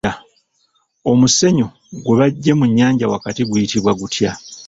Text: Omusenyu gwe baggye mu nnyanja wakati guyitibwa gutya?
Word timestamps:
Omusenyu 1.11 1.67
gwe 2.03 2.15
baggye 2.19 2.53
mu 2.59 2.65
nnyanja 2.69 3.11
wakati 3.13 3.41
guyitibwa 3.49 3.91
gutya? 3.99 4.31